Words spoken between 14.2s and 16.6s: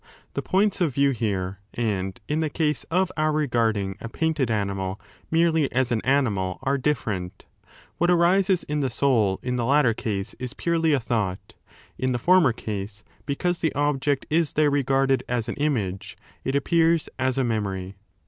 is there regarded as an image, it